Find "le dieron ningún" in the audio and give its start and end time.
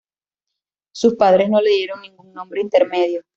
1.61-2.33